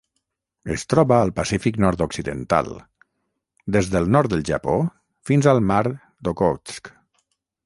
Es 0.75 0.85
troba 0.93 1.17
al 1.25 1.31
Pacífic 1.39 1.77
nord-occidental: 1.85 2.71
des 3.77 3.93
del 3.97 4.11
nord 4.17 4.35
del 4.35 4.45
Japó 4.51 4.79
fins 5.33 5.53
al 5.53 5.63
mar 5.73 5.85
d'Okhotsk. 5.93 6.93